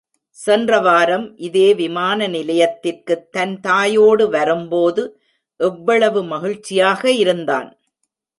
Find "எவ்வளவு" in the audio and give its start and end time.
5.59-6.23